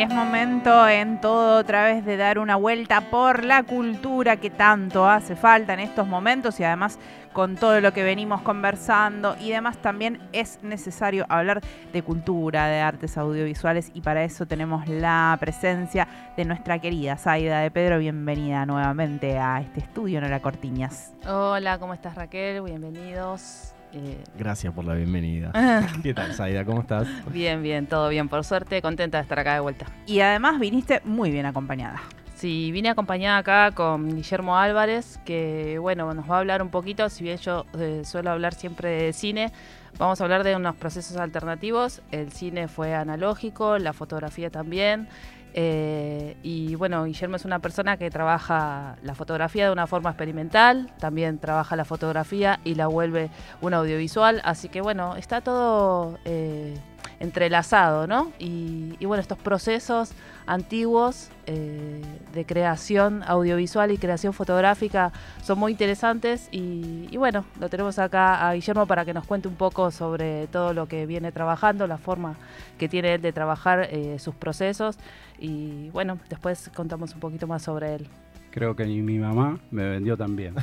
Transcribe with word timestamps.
Es 0.00 0.08
momento 0.08 0.88
en 0.88 1.20
todo 1.20 1.58
otra 1.58 1.84
vez 1.84 2.06
de 2.06 2.16
dar 2.16 2.38
una 2.38 2.56
vuelta 2.56 3.02
por 3.10 3.44
la 3.44 3.64
cultura 3.64 4.38
que 4.38 4.48
tanto 4.48 5.06
hace 5.06 5.36
falta 5.36 5.74
en 5.74 5.80
estos 5.80 6.06
momentos 6.06 6.58
y 6.58 6.64
además 6.64 6.98
con 7.34 7.54
todo 7.56 7.82
lo 7.82 7.92
que 7.92 8.02
venimos 8.02 8.40
conversando 8.40 9.36
y 9.38 9.50
demás 9.50 9.76
también 9.76 10.18
es 10.32 10.62
necesario 10.62 11.26
hablar 11.28 11.60
de 11.92 12.02
cultura, 12.02 12.68
de 12.68 12.80
artes 12.80 13.18
audiovisuales 13.18 13.90
y 13.92 14.00
para 14.00 14.24
eso 14.24 14.46
tenemos 14.46 14.88
la 14.88 15.36
presencia 15.38 16.08
de 16.34 16.46
nuestra 16.46 16.78
querida 16.78 17.18
Zaida 17.18 17.60
de 17.60 17.70
Pedro. 17.70 17.98
Bienvenida 17.98 18.64
nuevamente 18.64 19.38
a 19.38 19.60
este 19.60 19.80
estudio 19.80 20.20
en 20.20 20.30
la 20.30 20.40
Cortiñas. 20.40 21.12
Hola, 21.28 21.78
¿cómo 21.78 21.92
estás 21.92 22.14
Raquel? 22.14 22.62
Bienvenidos. 22.62 23.74
Eh, 23.92 24.22
Gracias 24.38 24.72
por 24.72 24.84
la 24.84 24.94
bienvenida. 24.94 25.52
¿Qué 26.02 26.14
tal, 26.14 26.34
Saida? 26.34 26.64
¿Cómo 26.64 26.80
estás? 26.80 27.08
Bien, 27.32 27.62
bien, 27.62 27.86
todo 27.86 28.08
bien, 28.08 28.28
por 28.28 28.44
suerte. 28.44 28.80
Contenta 28.82 29.18
de 29.18 29.22
estar 29.22 29.38
acá 29.38 29.54
de 29.54 29.60
vuelta. 29.60 29.86
Y 30.06 30.20
además 30.20 30.60
viniste 30.60 31.00
muy 31.04 31.30
bien 31.30 31.46
acompañada. 31.46 32.00
Sí, 32.40 32.72
vine 32.72 32.88
acompañada 32.88 33.36
acá 33.36 33.70
con 33.74 34.16
Guillermo 34.16 34.56
Álvarez, 34.56 35.20
que 35.26 35.76
bueno, 35.78 36.14
nos 36.14 36.30
va 36.30 36.36
a 36.36 36.38
hablar 36.38 36.62
un 36.62 36.70
poquito, 36.70 37.10
si 37.10 37.22
bien 37.22 37.36
yo 37.36 37.66
eh, 37.78 38.00
suelo 38.06 38.30
hablar 38.30 38.54
siempre 38.54 38.88
de 38.88 39.12
cine, 39.12 39.52
vamos 39.98 40.22
a 40.22 40.24
hablar 40.24 40.42
de 40.42 40.56
unos 40.56 40.74
procesos 40.76 41.18
alternativos. 41.18 42.00
El 42.10 42.32
cine 42.32 42.66
fue 42.66 42.94
analógico, 42.94 43.76
la 43.76 43.92
fotografía 43.92 44.48
también. 44.48 45.06
Eh, 45.54 46.36
y 46.42 46.74
bueno, 46.76 47.04
Guillermo 47.04 47.36
es 47.36 47.44
una 47.44 47.58
persona 47.58 47.96
que 47.96 48.10
trabaja 48.10 48.96
la 49.02 49.14
fotografía 49.14 49.66
de 49.66 49.72
una 49.72 49.86
forma 49.86 50.10
experimental, 50.10 50.92
también 50.98 51.38
trabaja 51.38 51.76
la 51.76 51.84
fotografía 51.84 52.60
y 52.64 52.74
la 52.74 52.86
vuelve 52.86 53.30
un 53.60 53.74
audiovisual, 53.74 54.40
así 54.44 54.68
que 54.68 54.80
bueno, 54.80 55.16
está 55.16 55.40
todo 55.40 56.18
eh, 56.24 56.74
entrelazado, 57.20 58.06
¿no? 58.06 58.32
Y, 58.38 58.96
bueno, 59.04 59.20
estos 59.20 59.38
procesos 59.38 60.12
antiguos 60.46 61.28
eh, 61.46 62.02
de 62.32 62.44
creación 62.44 63.22
audiovisual 63.24 63.92
y 63.92 63.98
creación 63.98 64.32
fotográfica 64.32 65.12
son 65.42 65.58
muy 65.58 65.72
interesantes 65.72 66.48
y, 66.50 67.08
y, 67.10 67.16
bueno, 67.16 67.44
lo 67.60 67.68
tenemos 67.68 67.98
acá 67.98 68.48
a 68.48 68.54
Guillermo 68.54 68.86
para 68.86 69.04
que 69.04 69.14
nos 69.14 69.26
cuente 69.26 69.48
un 69.48 69.56
poco 69.56 69.90
sobre 69.90 70.46
todo 70.48 70.72
lo 70.72 70.86
que 70.86 71.06
viene 71.06 71.30
trabajando, 71.30 71.86
la 71.86 71.98
forma 71.98 72.36
que 72.78 72.88
tiene 72.88 73.14
él 73.14 73.22
de 73.22 73.32
trabajar 73.32 73.88
sus 74.18 74.34
procesos 74.34 74.98
y 75.38 75.90
bueno, 75.90 76.18
después 76.28 76.70
contamos 76.74 77.14
un 77.14 77.20
poquito 77.20 77.46
más 77.46 77.62
sobre 77.62 77.94
él. 77.94 78.08
Creo 78.50 78.74
que 78.74 78.84
mi 78.84 79.18
mamá 79.18 79.60
me 79.70 79.88
vendió 79.88 80.16
también. 80.16 80.54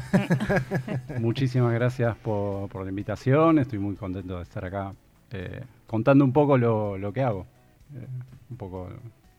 Muchísimas 1.20 1.74
gracias 1.74 2.18
por, 2.18 2.84
la 2.84 2.90
invitación, 2.90 3.60
estoy 3.60 3.80
muy 3.80 3.96
contento 3.96 4.38
de 4.38 4.44
estar 4.44 4.66
acá 4.66 4.94
eh, 5.32 5.62
contando 5.88 6.24
un 6.24 6.34
poco 6.34 6.58
lo, 6.58 7.12
que 7.14 7.24
hago, 7.24 7.48
eh, 7.96 8.06
un 8.50 8.58
poco 8.58 8.90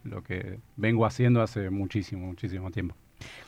lo 0.05 0.23
que 0.23 0.59
vengo 0.77 1.07
haciendo 1.07 1.43
hace 1.43 1.71
muchísimo, 1.71 2.27
muchísimo 2.27 2.71
tiempo. 2.71 2.97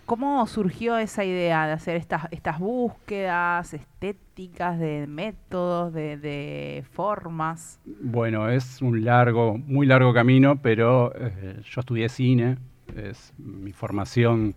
¿Cómo 0.05 0.45
surgió 0.49 0.99
esa 0.99 1.25
idea 1.25 1.67
de 1.67 1.73
hacer 1.73 1.97
estas, 1.97 2.27
estas 2.33 2.59
búsquedas 2.59 3.73
estéticas, 3.73 4.79
de 4.79 5.07
métodos, 5.07 5.93
de, 5.93 6.85
formas? 6.91 7.79
Bueno, 7.85 8.49
es 8.49 8.83
un 8.83 9.05
largo, 9.05 9.57
muy 9.57 9.87
largo 9.87 10.13
camino, 10.13 10.61
pero 10.61 11.13
eh, 11.15 11.61
yo 11.63 11.81
estudié 11.81 12.09
cine, 12.09 12.59
es, 12.97 13.33
mi 13.39 13.73
formación 13.73 14.57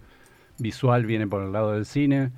visual 0.58 1.06
viene 1.06 1.28
por 1.28 1.44
el 1.44 1.52
lado 1.52 1.74
del 1.74 1.86
cine, 1.86 2.32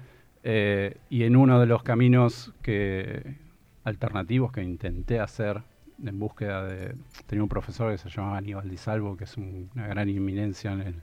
eh, 0.44 0.98
y 1.10 1.24
en 1.24 1.38
uno 1.38 1.60
de 1.60 1.68
los 1.68 1.84
caminos 1.84 2.54
que, 2.62 3.38
alternativos 3.86 4.52
que 4.52 4.62
intenté 4.62 5.20
hacer 5.22 5.64
en 6.04 6.20
búsqueda 6.20 6.64
de... 6.66 6.96
Tenía 7.26 7.44
un 7.44 7.50
profesor 7.50 7.92
que 7.92 7.98
se 7.98 8.10
llamaba 8.10 8.38
Aníbal 8.38 8.70
Di 8.70 8.78
Salvo, 8.78 9.16
que 9.18 9.26
es 9.26 9.38
una 9.38 9.88
gran 9.88 10.10
inminencia 10.10 10.72
en 10.72 10.82
el 10.82 10.96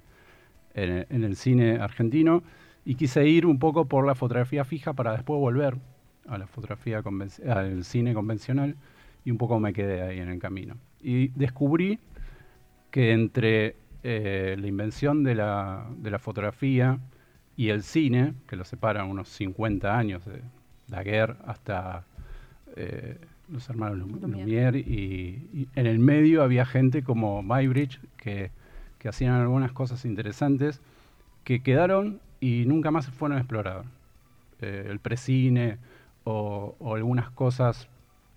en, 0.75 1.25
el 1.25 1.37
cine 1.37 1.79
argentino 1.79 2.43
y 2.85 2.95
quise 2.95 3.27
ir 3.27 3.47
un 3.47 3.59
poco 3.59 3.87
por 3.87 4.07
la 4.07 4.15
fotografía 4.15 4.65
fija 4.65 4.93
para 4.93 5.13
después 5.13 5.39
volver 5.39 5.77
a 6.29 6.39
la 6.39 6.47
fotografía 6.47 7.03
al 7.49 7.85
cine 7.85 8.15
convencional 8.15 8.77
y 9.25 9.31
un 9.31 9.39
poco 9.39 9.61
me 9.61 9.73
quedé 9.73 10.03
ahí 10.03 10.19
en 10.19 10.29
el 10.29 10.39
camino. 10.39 10.77
Y 11.01 11.29
descubrí 11.29 11.99
que 12.91 13.13
entre 13.13 13.77
eh, 14.03 14.57
la 14.59 14.67
invención 14.67 15.23
de 15.23 15.35
la, 15.35 15.87
de 15.97 16.11
la, 16.11 16.19
fotografía 16.19 16.99
y 17.57 17.69
el 17.69 17.83
cine, 17.83 18.35
que 18.49 18.57
lo 18.57 18.65
separan 18.65 19.09
unos 19.09 19.29
50 19.29 19.97
años 19.97 20.25
de 20.25 20.43
Daguerre 20.89 21.37
hasta 21.47 22.05
eh, 22.77 23.19
los 23.49 23.69
hermanos 23.69 23.99
Lumière, 23.99 24.77
y, 24.77 25.49
y, 25.53 25.69
en 25.75 25.87
el 25.87 25.99
medio 25.99 26.43
había 26.43 26.65
gente 26.65 27.03
como 27.03 27.43
Maybridge 27.43 28.01
que 28.17 28.51
que 29.03 29.09
hacían 29.09 29.35
algunas 29.35 29.73
cosas 29.73 30.05
interesantes 30.05 30.81
que 31.43 31.61
quedaron 31.61 32.21
y 32.39 32.67
nunca 32.67 32.93
más 32.93 33.09
fueron 33.09 33.37
exploradas. 33.37 33.85
Eh, 34.61 34.87
el 34.89 35.01
precine 35.01 35.79
o, 36.23 36.77
o, 36.79 36.95
algunas 36.95 37.29
cosas 37.31 37.89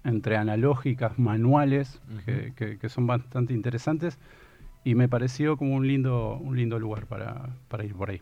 entre 0.03 0.37
analógicas, 0.37 1.19
manuales, 1.19 2.01
que, 2.25 2.89
son 2.89 3.05
bastante 3.05 3.53
interesantes, 3.53 4.17
y 4.83 4.95
me 4.95 5.07
pareció 5.07 5.55
como 5.55 5.75
un 5.75 5.87
lindo, 5.87 6.35
un 6.37 6.57
lindo 6.57 6.79
lugar 6.79 7.05
para, 7.05 7.83
ir 7.83 7.93
por 7.93 8.09
ahí. 8.09 8.21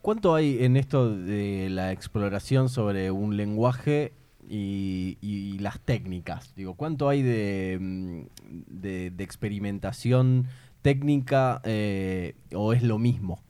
¿Cuánto 0.00 0.36
hay 0.36 0.64
en 0.64 0.76
esto 0.76 1.12
de 1.12 1.70
la 1.70 1.90
exploración 1.90 2.68
sobre 2.68 3.10
un 3.10 3.36
lenguaje 3.36 4.12
y, 4.48 5.58
las 5.60 5.80
técnicas? 5.80 6.54
Digo, 6.54 6.74
¿cuánto 6.74 7.08
hay 7.08 7.22
de, 7.22 7.78
mm, 7.80 8.20
de 8.68 9.24
experimentación 9.24 10.46
técnica 10.82 11.60
eh, 11.64 12.34
o 12.54 12.72
es 12.72 12.82
lo 12.82 12.98
mismo? 12.98 13.40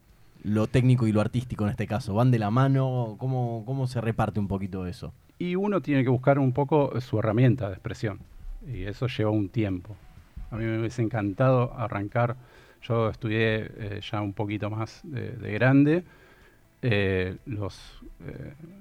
Lo 0.43 0.67
técnico 0.67 1.07
y 1.07 1.13
lo 1.13 1.21
artístico 1.21 1.65
en 1.65 1.71
este 1.71 1.87
caso, 1.87 2.15
¿van 2.15 2.31
de 2.31 2.39
la 2.39 2.51
mano? 2.51 3.17
¿Cómo, 3.19 3.65
cómo 3.67 3.87
se 3.87 4.01
reparte 4.01 4.41
un 4.41 4.49
poquito 4.49 4.87
eso? 4.87 5.13
Y 5.39 5.55
uno 5.55 5.81
tiene 5.81 6.03
que 6.03 6.11
buscar 6.11 6.39
un 6.39 6.53
poco 6.53 7.01
su 7.01 7.19
herramienta 7.19 7.69
de 7.69 7.75
expresión, 7.75 8.19
y 8.67 8.85
eso 8.85 9.07
lleva 9.07 9.31
un 9.31 9.49
tiempo. 9.49 9.97
A 10.51 10.57
mí 10.57 10.65
me 10.65 10.79
hubiese 10.79 11.03
encantado 11.03 11.75
arrancar, 11.77 12.37
yo 12.83 13.09
estudié 13.09 13.71
eh, 13.77 14.01
ya 14.03 14.21
un 14.21 14.33
poquito 14.33 14.71
más 14.71 15.01
de, 15.05 15.53
grande, 15.53 16.05
eh, 16.83 17.37
los, 17.47 18.03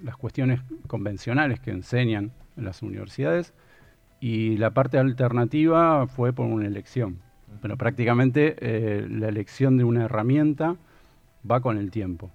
las 0.03 0.17
cuestiones 0.17 0.61
convencionales 0.87 1.59
que 1.59 1.71
enseñan 1.71 2.31
en 2.55 2.65
las 2.65 2.81
universidades, 2.81 3.53
y 4.19 4.57
la 4.57 4.71
parte 4.71 4.97
alternativa 4.97 6.07
fue 6.07 6.33
por 6.33 6.47
una 6.47 6.65
elección. 6.65 7.19
Pero 7.61 7.77
prácticamente 7.77 8.55
eh, 8.59 9.07
la 9.09 9.29
elección 9.29 9.77
de 9.77 9.83
una 9.83 10.05
herramienta 10.05 10.75
va 11.49 11.61
con 11.61 11.77
el 11.77 11.91
tiempo. 11.91 12.31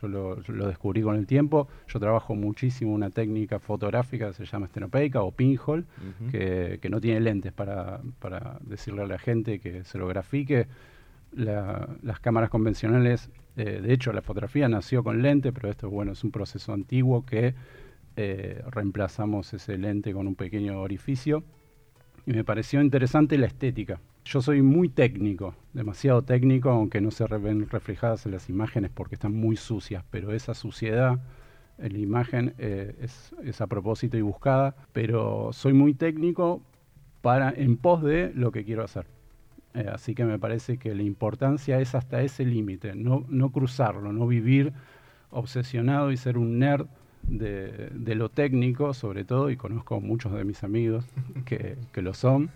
Yo 0.00 0.08
lo, 0.08 0.36
descubrí 0.66 1.02
con 1.02 1.16
el 1.16 1.26
tiempo. 1.26 1.68
Yo 1.88 2.00
trabajo 2.00 2.34
muchísimo 2.34 2.92
una 2.92 3.10
técnica 3.10 3.58
fotográfica 3.58 4.28
que 4.28 4.34
se 4.34 4.44
llama 4.44 4.66
estenopeica 4.66 5.22
o 5.22 5.30
pinhole, 5.30 5.84
que, 6.30 6.86
no 6.90 7.00
tiene 7.00 7.20
lentes 7.20 7.52
para, 7.52 8.00
decirle 8.60 9.02
a 9.02 9.06
la 9.06 9.18
gente 9.18 9.58
que 9.60 9.84
se 9.84 9.96
lo 9.96 10.06
grafique. 10.06 10.66
Las 11.36 12.20
cámaras 12.20 12.50
convencionales, 12.50 13.30
eh, 13.56 13.80
de 13.80 13.92
hecho 13.92 14.12
la 14.12 14.22
fotografía 14.22 14.68
nació 14.68 15.04
con 15.04 15.22
lente, 15.22 15.52
pero 15.52 15.70
esto 15.70 15.88
bueno, 15.88 16.12
es 16.12 16.24
un 16.24 16.30
proceso 16.30 16.72
antiguo 16.72 17.24
que 17.24 17.54
eh, 18.16 18.62
reemplazamos 18.70 19.52
ese 19.54 19.78
lente 19.78 20.12
con 20.12 20.26
un 20.26 20.34
pequeño 20.34 20.80
orificio. 20.80 21.44
Y 22.26 22.32
me 22.32 22.42
pareció 22.42 22.80
interesante 22.80 23.38
la 23.38 23.46
estética 23.46 24.00
yo 24.26 24.42
soy 24.42 24.60
muy 24.60 24.88
técnico, 24.88 25.54
demasiado 25.72 26.22
técnico, 26.22 26.70
aunque 26.70 27.00
no 27.00 27.12
se 27.12 27.24
ven 27.26 27.68
reflejadas 27.68 28.26
en 28.26 28.32
las 28.32 28.48
imágenes 28.48 28.90
porque 28.92 29.14
están 29.14 29.32
muy 29.32 29.56
sucias, 29.56 30.04
pero 30.10 30.32
esa 30.32 30.52
suciedad 30.52 31.20
en 31.78 31.92
la 31.92 31.98
imagen 32.00 32.54
eh, 32.58 32.96
es, 33.00 33.60
a 33.60 33.66
propósito 33.68 34.16
y 34.16 34.22
buscada, 34.22 34.74
pero 34.92 35.50
soy 35.52 35.74
muy 35.74 35.94
técnico 35.94 36.60
para 37.22 37.50
en 37.50 37.76
pos 37.76 38.02
de 38.02 38.32
lo 38.34 38.50
que 38.50 38.64
quiero 38.64 38.82
hacer. 38.82 39.06
Eh, 39.74 39.90
así 39.92 40.14
que 40.14 40.24
me 40.24 40.38
parece 40.38 40.78
que 40.78 40.94
la 40.94 41.02
importancia 41.02 41.80
es 41.80 41.94
hasta 41.94 42.22
ese 42.22 42.44
límite, 42.44 42.94
no, 42.94 43.24
no 43.28 43.50
cruzarlo, 43.50 44.12
no 44.12 44.26
vivir 44.26 44.72
obsesionado 45.30 46.12
y 46.12 46.16
ser 46.16 46.38
un 46.38 46.58
nerd 46.58 46.86
de, 47.22 48.14
lo 48.14 48.28
técnico, 48.28 48.94
sobre 48.94 49.24
todo, 49.24 49.50
y 49.50 49.56
conozco 49.56 50.00
muchos 50.00 50.32
de 50.32 50.44
mis 50.44 50.62
amigos 50.62 51.04
que, 51.44 51.76
que 51.92 52.02
lo 52.02 52.14
son 52.14 52.50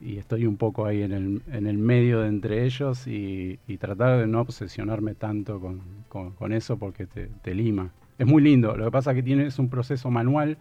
y, 0.00 0.18
estoy 0.18 0.46
un 0.46 0.56
poco 0.56 0.86
ahí 0.86 1.02
en 1.02 1.12
el, 1.12 1.42
en 1.52 1.66
el 1.66 1.78
medio 1.78 2.20
de 2.20 2.28
entre 2.28 2.64
ellos 2.64 3.06
y, 3.06 3.58
tratar 3.78 4.20
de 4.20 4.26
no 4.26 4.40
obsesionarme 4.40 5.14
tanto 5.14 5.60
con, 6.08 6.52
eso 6.52 6.78
porque 6.78 7.06
te, 7.06 7.54
lima. 7.54 7.90
Es 8.18 8.26
muy 8.26 8.42
lindo, 8.42 8.76
lo 8.76 8.86
que 8.86 8.90
pasa 8.90 9.10
es 9.10 9.16
que 9.16 9.22
tienes 9.22 9.58
un 9.58 9.68
proceso 9.68 10.10
manual 10.10 10.56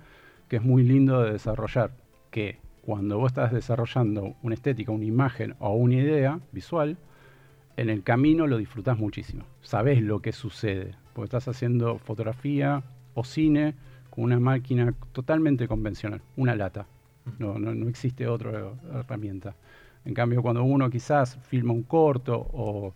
que 0.50 0.58
es 0.58 0.64
muy 0.64 0.84
lindo 0.84 1.22
de 1.22 1.34
desarrollar, 1.34 1.92
que 2.32 2.58
cuando 2.86 3.18
vos 3.18 3.32
estás 3.32 3.52
desarrollando 3.52 4.36
una 4.44 4.56
estética, 4.56 4.92
una 4.92 5.06
imagen 5.06 5.56
o 5.60 5.74
una 5.74 5.96
idea 5.96 6.40
visual, 6.52 6.98
en 7.78 7.90
el 7.90 8.04
camino 8.04 8.46
lo 8.46 8.58
disfrutás 8.58 8.98
muchísimo. 8.98 9.46
Sabés 9.62 10.02
lo 10.02 10.22
que 10.22 10.32
sucede, 10.32 10.96
porque 11.14 11.26
estás 11.26 11.48
haciendo 11.48 11.98
fotografía 11.98 12.84
o 13.14 13.24
cine 13.24 13.74
con 14.10 14.26
una 14.26 14.40
máquina 14.40 14.94
totalmente 15.12 15.68
convencional, 15.68 16.22
una 16.36 16.56
lata. 16.56 16.86
No, 17.40 17.58
no, 17.58 17.74
no 17.74 17.88
existe 17.88 18.28
otra 18.28 18.74
herramienta. 18.94 19.56
En 20.06 20.14
cambio, 20.14 20.42
cuando 20.42 20.64
uno 20.64 20.90
quizás 20.90 21.38
filma 21.44 21.72
un 21.72 21.84
corto 21.84 22.36
o, 22.52 22.94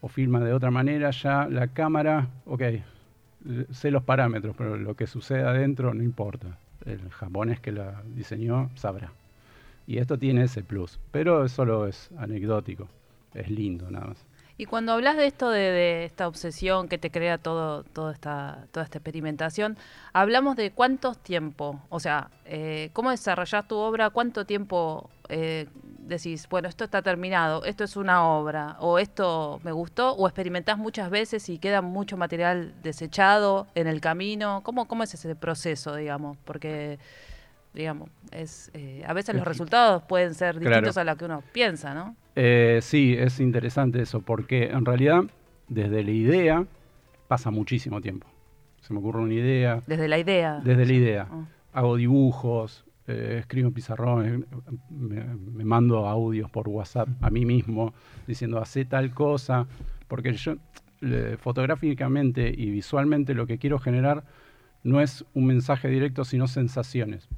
o 0.00 0.08
filma 0.08 0.40
de 0.40 0.52
otra 0.52 0.72
manera, 0.72 1.10
ya 1.10 1.46
la 1.48 1.68
cámara, 1.68 2.28
ok, 2.44 2.62
sé 3.70 3.92
los 3.92 4.02
parámetros, 4.02 4.56
pero 4.58 4.76
lo 4.76 4.94
que 4.96 5.06
sucede 5.06 5.42
adentro 5.42 5.94
no 5.94 6.02
importa. 6.02 6.58
El 6.84 7.08
japonés 7.10 7.60
que 7.60 7.70
la 7.70 8.02
diseñó 8.14 8.70
sabrá. 8.74 9.12
Y 9.88 9.96
esto 9.96 10.18
tiene 10.18 10.42
ese 10.44 10.62
plus, 10.62 11.00
pero 11.10 11.48
solo 11.48 11.86
es 11.86 12.10
anecdótico, 12.18 12.90
es 13.32 13.48
lindo 13.48 13.90
nada 13.90 14.08
más. 14.08 14.26
Y 14.58 14.66
cuando 14.66 14.92
hablas 14.92 15.16
de 15.16 15.26
esto, 15.26 15.48
de, 15.48 16.04
esta 16.04 16.28
obsesión 16.28 16.88
que 16.88 16.98
te 16.98 17.10
crea 17.10 17.38
todo, 17.38 17.84
toda, 17.84 18.12
esta, 18.12 18.66
toda 18.70 18.84
esta 18.84 18.98
experimentación, 18.98 19.78
hablamos 20.12 20.56
de 20.56 20.72
cuántos 20.72 21.16
tiempo, 21.16 21.80
o 21.88 22.00
sea, 22.00 22.30
eh, 22.44 22.90
cómo 22.92 23.10
desarrollas 23.10 23.66
tu 23.66 23.76
obra, 23.76 24.10
cuánto 24.10 24.44
tiempo 24.44 25.08
eh, 25.30 25.68
decís, 26.00 26.46
bueno, 26.50 26.68
esto 26.68 26.84
está 26.84 27.00
terminado, 27.00 27.64
esto 27.64 27.82
es 27.84 27.96
una 27.96 28.28
obra, 28.28 28.76
o 28.80 28.98
esto 28.98 29.58
me 29.64 29.72
gustó, 29.72 30.12
o 30.12 30.28
experimentás 30.28 30.76
muchas 30.76 31.08
veces 31.08 31.48
y 31.48 31.58
queda 31.58 31.80
mucho 31.80 32.18
material 32.18 32.74
desechado 32.82 33.68
en 33.74 33.86
el 33.86 34.02
camino. 34.02 34.60
¿Cómo, 34.64 34.86
cómo 34.86 35.02
es 35.02 35.14
ese 35.14 35.34
proceso, 35.34 35.96
digamos? 35.96 36.36
Porque 36.44 36.98
digamos. 37.74 38.10
Es, 38.30 38.70
eh, 38.74 39.02
a 39.06 39.12
veces 39.12 39.34
los 39.34 39.44
resultados 39.44 40.02
pueden 40.02 40.34
ser 40.34 40.58
distintos 40.58 40.96
a 40.96 41.04
lo 41.04 41.16
que 41.16 41.24
uno 41.24 41.42
piensa, 41.52 41.94
¿no? 41.94 42.16
Eh, 42.34 42.80
sí, 42.82 43.14
es 43.18 43.40
interesante 43.40 44.02
eso, 44.02 44.20
porque 44.20 44.64
en 44.64 44.84
realidad 44.84 45.24
desde 45.68 46.02
la 46.02 46.10
idea 46.10 46.66
pasa 47.26 47.50
muchísimo 47.50 48.00
tiempo. 48.00 48.26
Se 48.80 48.92
me 48.92 49.00
ocurre 49.00 49.20
una 49.20 49.34
idea. 49.34 49.82
Desde 49.86 50.08
la 50.08 50.18
idea. 50.18 50.60
Desde 50.64 50.86
la 50.86 50.92
idea. 50.92 51.28
Ah. 51.30 51.44
Hago 51.72 51.96
dibujos, 51.96 52.84
eh, 53.06 53.36
escribo 53.40 53.68
en 53.68 53.74
pizarrón, 53.74 54.46
me, 54.90 55.64
mando 55.64 56.06
audios 56.06 56.50
por 56.50 56.68
WhatsApp 56.68 57.08
a 57.20 57.30
mí 57.30 57.44
mismo 57.44 57.92
diciendo 58.26 58.58
hace 58.58 58.84
tal 58.84 59.12
cosa, 59.12 59.66
porque 60.06 60.32
yo 60.32 60.56
fotográficamente 61.38 62.52
y 62.52 62.70
visualmente 62.70 63.32
lo 63.32 63.46
que 63.46 63.58
quiero 63.58 63.78
generar 63.78 64.24
no 64.82 65.00
es 65.00 65.24
un 65.32 65.46
mensaje 65.46 65.88
directo, 65.88 66.24
sino 66.24 66.48
sensaciones. 66.48 67.28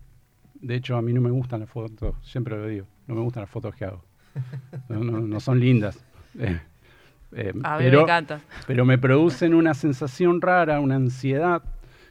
De 0.60 0.74
hecho, 0.74 0.96
a 0.96 1.02
mí 1.02 1.12
no 1.12 1.20
me 1.20 1.30
gustan 1.30 1.60
las 1.60 1.70
fotos, 1.70 2.14
siempre 2.22 2.56
lo 2.56 2.66
digo, 2.66 2.86
no 3.06 3.14
me 3.14 3.20
gustan 3.22 3.42
las 3.42 3.50
fotos 3.50 3.74
que 3.74 3.84
hago. 3.84 4.04
No, 4.88 5.40
son 5.40 5.60
lindas. 5.60 6.04
Eh, 7.32 7.52
eh, 7.52 7.52
a 7.62 7.78
mí 7.78 7.84
pero, 7.84 7.98
me 7.98 8.02
encanta. 8.02 8.40
Pero 8.66 8.84
me 8.84 8.98
producen 8.98 9.54
una 9.54 9.74
sensación 9.74 10.40
rara, 10.40 10.80
una 10.80 10.96
ansiedad, 10.96 11.62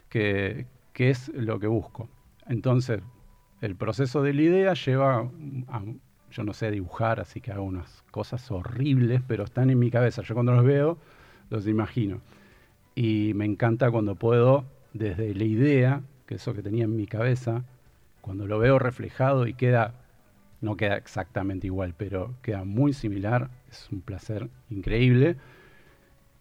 que, 0.08 0.66
es 0.94 1.28
lo 1.34 1.58
que 1.58 1.66
busco. 1.66 2.08
Entonces, 2.46 3.00
el 3.60 3.76
proceso 3.76 4.22
de 4.22 4.32
la 4.32 4.42
idea 4.42 4.74
lleva 4.74 5.30
a, 5.68 5.82
yo 6.30 6.44
no 6.44 6.52
sé 6.52 6.70
dibujar, 6.70 7.20
así 7.20 7.40
que 7.40 7.52
hago 7.52 7.64
unas 7.64 8.02
cosas 8.10 8.50
horribles, 8.50 9.20
pero 9.26 9.44
están 9.44 9.70
en 9.70 9.78
mi 9.78 9.90
cabeza. 9.90 10.22
Yo 10.22 10.34
cuando 10.34 10.52
los 10.52 10.64
veo, 10.64 10.98
los 11.50 11.66
imagino. 11.66 12.20
Y 12.94 13.32
me 13.34 13.44
encanta 13.44 13.90
cuando 13.90 14.14
puedo, 14.14 14.64
desde 14.92 15.34
la 15.34 15.44
idea, 15.44 16.02
que 16.26 16.36
eso 16.36 16.54
que 16.54 16.62
tenía 16.62 16.84
en 16.84 16.96
mi 16.96 17.06
cabeza, 17.06 17.64
cuando 18.20 18.46
lo 18.46 18.58
veo 18.58 18.78
reflejado 18.78 19.46
y 19.46 19.54
queda, 19.54 19.94
no 20.60 20.76
queda 20.76 20.96
exactamente 20.96 21.66
igual, 21.66 21.94
pero 21.96 22.34
queda 22.42 22.64
muy 22.64 22.92
similar, 22.92 23.50
es 23.70 23.88
un 23.90 24.00
placer 24.00 24.48
increíble. 24.70 25.36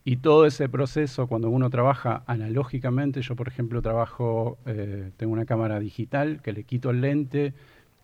Y 0.05 0.17
todo 0.17 0.45
ese 0.45 0.69
proceso, 0.69 1.27
cuando 1.27 1.49
uno 1.49 1.69
trabaja 1.69 2.23
analógicamente, 2.25 3.21
yo 3.21 3.35
por 3.35 3.47
ejemplo 3.47 3.81
trabajo, 3.81 4.57
eh, 4.65 5.11
tengo 5.17 5.33
una 5.33 5.45
cámara 5.45 5.79
digital 5.79 6.41
que 6.41 6.53
le 6.53 6.63
quito 6.63 6.89
el 6.89 7.01
lente 7.01 7.53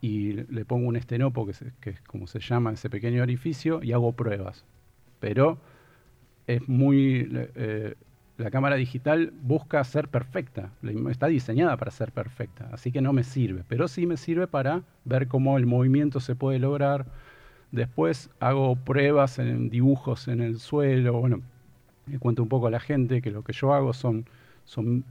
y 0.01 0.33
le 0.33 0.66
pongo 0.66 0.88
un 0.88 0.98
estenopo, 0.98 1.48
que, 1.48 1.89
es 1.89 2.01
como 2.01 2.27
se 2.27 2.39
llama 2.39 2.74
ese 2.74 2.89
pequeño 2.89 3.24
orificio, 3.24 3.81
y 3.81 3.94
hago 3.94 4.12
pruebas. 4.12 4.66
Pero 5.19 5.57
es 6.48 6.68
muy, 6.69 7.27
eh, 7.56 7.95
la 8.38 8.52
cámara 8.52 8.76
digital 8.76 9.32
busca 9.42 9.84
ser 9.84 10.10
perfecta, 10.10 10.72
está 11.10 11.28
diseñada 11.28 11.78
para 11.78 11.92
ser 11.92 12.12
perfecta, 12.12 12.70
así 12.74 12.92
que 12.92 13.02
no 13.02 13.14
me 13.14 13.24
sirve, 13.24 13.64
pero 13.68 13.88
sí 13.88 14.06
me 14.06 14.18
sirve 14.18 14.48
para 14.48 14.84
ver 15.06 15.28
cómo 15.28 15.58
el 15.58 15.66
movimiento 15.66 16.20
se 16.20 16.36
puede 16.36 16.60
lograr. 16.60 17.06
Después 17.72 18.30
hago 18.40 18.76
pruebas 18.76 19.40
en 19.40 19.70
dibujos 19.70 20.28
en 20.28 20.42
el 20.42 20.60
suelo, 20.60 21.14
bueno, 21.14 21.42
le 22.08 22.20
cuento 22.20 22.44
un 22.44 22.50
poco 22.50 22.68
a 22.68 22.72
la 22.72 22.80
gente 22.80 23.22
que 23.22 23.32
lo 23.32 23.44
que 23.44 23.54
yo 23.54 23.74
hago 23.74 23.94
son, 23.94 24.26
son 24.66 25.06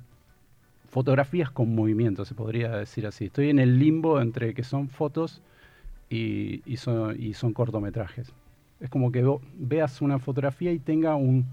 fotografías 0.88 1.50
con 1.50 1.74
movimiento, 1.74 2.24
se 2.24 2.34
podría 2.34 2.76
decir 2.76 3.06
así. 3.06 3.26
Estoy 3.26 3.50
en 3.50 3.58
el 3.58 3.78
limbo 3.78 4.20
entre 4.20 4.54
que 4.54 4.64
son 4.64 4.88
fotos 4.88 5.42
y, 6.10 6.62
son, 6.76 7.20
y 7.20 7.34
son, 7.34 7.52
cortometrajes. 7.54 8.32
Es 8.80 8.90
como 8.90 9.10
que 9.10 9.26
veas 9.56 10.02
una 10.02 10.18
fotografía 10.18 10.72
y 10.72 10.78
tenga 10.78 11.16
un, 11.16 11.46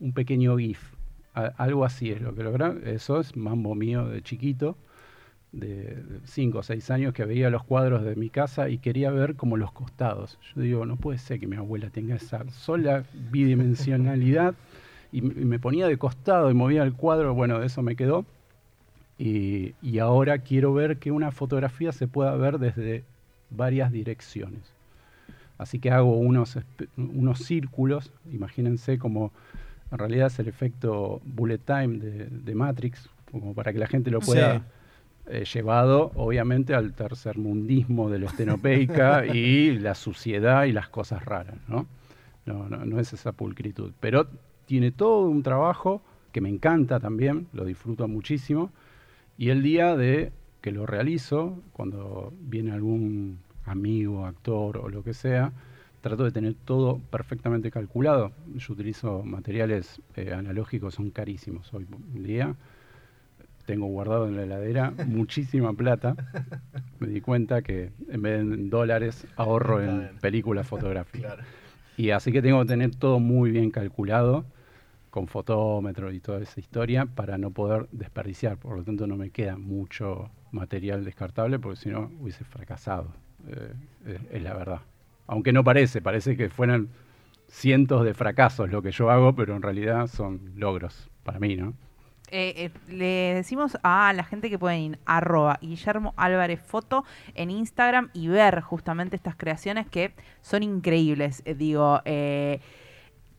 un 0.00 0.12
pequeño 0.12 0.58
GIF 0.58 0.91
algo 1.34 1.84
así 1.84 2.10
es 2.10 2.20
lo 2.20 2.34
que 2.34 2.42
logra. 2.42 2.74
Eso 2.84 3.20
es 3.20 3.36
mambo 3.36 3.74
mío 3.74 4.06
de 4.08 4.22
chiquito, 4.22 4.76
de 5.52 6.02
5 6.24 6.58
o 6.58 6.62
6 6.62 6.90
años, 6.90 7.14
que 7.14 7.24
veía 7.24 7.50
los 7.50 7.64
cuadros 7.64 8.04
de 8.04 8.16
mi 8.16 8.30
casa 8.30 8.68
y 8.68 8.78
quería 8.78 9.10
ver 9.10 9.34
como 9.36 9.56
los 9.56 9.72
costados. 9.72 10.38
Yo 10.54 10.62
digo, 10.62 10.86
no 10.86 10.96
puede 10.96 11.18
ser 11.18 11.40
que 11.40 11.46
mi 11.46 11.56
abuela 11.56 11.90
tenga 11.90 12.16
esa 12.16 12.48
sola 12.50 13.04
bidimensionalidad. 13.30 14.54
Y, 15.10 15.22
me 15.22 15.58
ponía 15.58 15.86
de 15.88 15.98
costado 15.98 16.50
y 16.50 16.54
movía 16.54 16.82
el 16.82 16.94
cuadro. 16.94 17.34
Bueno, 17.34 17.60
de 17.60 17.66
eso 17.66 17.82
me 17.82 17.96
quedó. 17.96 18.24
Y, 19.18 19.74
y 19.82 19.98
ahora 19.98 20.38
quiero 20.38 20.72
ver 20.72 20.98
que 20.98 21.12
una 21.12 21.30
fotografía 21.30 21.92
se 21.92 22.08
pueda 22.08 22.34
ver 22.34 22.58
desde 22.58 23.04
varias 23.50 23.92
direcciones. 23.92 24.72
Así 25.58 25.78
que 25.78 25.90
hago 25.90 26.16
unos, 26.16 26.58
unos 26.96 27.38
círculos, 27.40 28.10
imagínense 28.32 28.98
como 28.98 29.32
en 29.92 29.98
realidad 29.98 30.28
es 30.28 30.38
el 30.38 30.48
efecto 30.48 31.20
bullet 31.24 31.58
time 31.58 31.98
de, 31.98 32.54
Matrix, 32.54 33.08
como 33.30 33.54
para 33.54 33.72
que 33.72 33.78
la 33.78 33.86
gente 33.86 34.10
lo 34.10 34.20
pueda 34.20 34.64
eh, 35.26 35.44
llevado, 35.44 36.12
obviamente, 36.14 36.74
al 36.74 36.94
tercer 36.94 37.36
mundismo 37.38 38.08
de 38.08 38.18
la 38.18 38.26
estenopeica 38.26 39.26
y 39.34 39.78
la 39.78 39.94
suciedad 39.94 40.64
y 40.64 40.72
las 40.72 40.88
cosas 40.88 41.24
raras, 41.24 41.56
¿no? 41.68 41.86
No, 42.46 42.68
no, 42.68 42.84
no 42.84 42.98
es 42.98 43.12
esa 43.12 43.32
pulcritud. 43.32 43.92
Pero 44.00 44.26
tiene 44.64 44.90
todo 44.90 45.28
un 45.28 45.42
trabajo 45.42 46.02
que 46.32 46.40
me 46.40 46.48
encanta 46.48 46.98
también, 46.98 47.46
lo 47.52 47.64
disfruto 47.64 48.08
muchísimo, 48.08 48.72
y 49.36 49.50
el 49.50 49.62
día 49.62 49.94
de 49.94 50.32
que 50.62 50.72
lo 50.72 50.86
realizo, 50.86 51.60
cuando 51.72 52.32
viene 52.40 52.72
algún 52.72 53.40
amigo, 53.66 54.24
actor 54.24 54.78
o 54.78 54.88
lo 54.88 55.02
que 55.02 55.12
sea, 55.12 55.52
trato 56.02 56.24
de 56.24 56.32
tener 56.32 56.54
todo 56.54 56.98
perfectamente 57.10 57.70
calculado. 57.70 58.32
Yo 58.56 58.74
utilizo 58.74 59.22
materiales 59.22 60.02
eh, 60.16 60.34
analógicos, 60.34 60.96
son 60.96 61.10
carísimos 61.10 61.72
hoy 61.72 61.86
en 62.14 62.22
día. 62.24 62.54
Tengo 63.64 63.86
guardado 63.86 64.26
en 64.26 64.36
la 64.36 64.42
heladera 64.42 64.90
muchísima 65.06 65.72
plata. 65.72 66.16
Me 66.98 67.06
di 67.06 67.20
cuenta 67.20 67.62
que 67.62 67.92
en 68.10 68.20
vez 68.20 68.46
de 68.46 68.54
en 68.54 68.68
dólares 68.68 69.26
ahorro 69.36 69.80
en 69.80 70.18
películas 70.20 70.66
fotográficas. 70.66 71.38
Y 71.96 72.10
así 72.10 72.32
que 72.32 72.42
tengo 72.42 72.60
que 72.62 72.68
tener 72.68 72.94
todo 72.96 73.20
muy 73.20 73.52
bien 73.52 73.70
calculado, 73.70 74.44
con 75.10 75.28
fotómetro 75.28 76.10
y 76.10 76.18
toda 76.18 76.40
esa 76.40 76.58
historia, 76.58 77.06
para 77.06 77.38
no 77.38 77.52
poder 77.52 77.86
desperdiciar. 77.92 78.56
Por 78.56 78.76
lo 78.76 78.82
tanto, 78.82 79.06
no 79.06 79.16
me 79.16 79.30
queda 79.30 79.56
mucho 79.56 80.30
material 80.50 81.04
descartable, 81.04 81.60
porque 81.60 81.76
si 81.76 81.90
no 81.90 82.10
hubiese 82.18 82.44
fracasado. 82.44 83.12
Eh, 83.46 84.18
es 84.32 84.42
la 84.42 84.54
verdad 84.54 84.80
aunque 85.26 85.52
no 85.52 85.64
parece, 85.64 86.00
parece 86.00 86.36
que 86.36 86.48
fueran 86.48 86.88
cientos 87.48 88.04
de 88.04 88.14
fracasos 88.14 88.70
lo 88.70 88.82
que 88.82 88.92
yo 88.92 89.10
hago, 89.10 89.34
pero 89.34 89.54
en 89.54 89.62
realidad 89.62 90.06
son 90.06 90.52
logros 90.56 91.10
para 91.22 91.38
mí, 91.38 91.56
¿no? 91.56 91.74
Eh, 92.34 92.54
eh, 92.56 92.70
le 92.88 93.34
decimos 93.34 93.76
a 93.82 94.10
la 94.14 94.24
gente 94.24 94.48
que 94.48 94.58
pueden 94.58 94.80
ir 94.80 94.98
arroba 95.04 95.58
Guillermo 95.60 96.14
Álvarez 96.16 96.62
Foto 96.62 97.04
en 97.34 97.50
Instagram 97.50 98.08
y 98.14 98.28
ver 98.28 98.62
justamente 98.62 99.16
estas 99.16 99.36
creaciones 99.36 99.86
que 99.86 100.14
son 100.40 100.62
increíbles. 100.62 101.42
Eh, 101.44 101.54
digo, 101.54 102.00